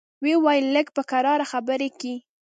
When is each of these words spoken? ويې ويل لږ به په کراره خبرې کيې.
ويې 0.23 0.35
ويل 0.45 0.65
لږ 0.75 0.87
به 0.91 0.93
په 0.95 1.01
کراره 1.11 1.45
خبرې 1.51 1.89
کيې. 1.99 2.17